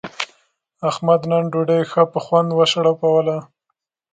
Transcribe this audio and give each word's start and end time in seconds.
احمد 0.89 1.21
نن 1.31 1.43
ډوډۍ 1.51 1.81
ښه 1.91 2.03
په 2.11 2.19
خوند 2.25 2.49
و 2.53 2.59
شړپوله. 2.71 3.37